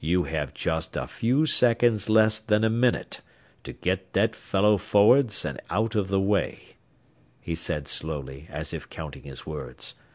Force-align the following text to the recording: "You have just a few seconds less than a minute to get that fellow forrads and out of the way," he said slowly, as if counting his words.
"You 0.00 0.24
have 0.24 0.52
just 0.52 0.98
a 0.98 1.06
few 1.06 1.46
seconds 1.46 2.10
less 2.10 2.38
than 2.38 2.62
a 2.62 2.68
minute 2.68 3.22
to 3.64 3.72
get 3.72 4.12
that 4.12 4.36
fellow 4.36 4.76
forrads 4.76 5.46
and 5.46 5.62
out 5.70 5.94
of 5.94 6.08
the 6.08 6.20
way," 6.20 6.76
he 7.40 7.54
said 7.54 7.88
slowly, 7.88 8.46
as 8.50 8.74
if 8.74 8.90
counting 8.90 9.22
his 9.22 9.46
words. 9.46 9.94